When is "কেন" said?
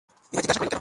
0.73-0.79